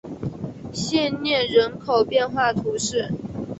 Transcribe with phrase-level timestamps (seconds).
[0.73, 3.13] 谢涅人口变化图示